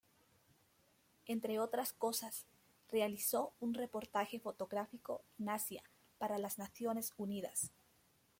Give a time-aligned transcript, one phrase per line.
[1.27, 2.47] Entre otras cosas,
[2.89, 5.83] realizó un reportaje fotográfico en Asia
[6.17, 7.69] para las Naciones Unidas.